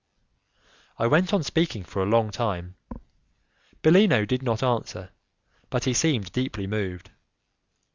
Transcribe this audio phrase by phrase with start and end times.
[0.97, 2.73] I went on speaking for a long time;
[3.83, 5.11] Bellino did not answer,
[5.69, 7.11] but he seemed deeply moved.